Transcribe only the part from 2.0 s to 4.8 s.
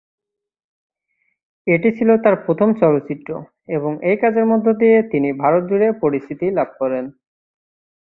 তার প্রথম চলচ্চিত্র এবং এই কাজের মধ্য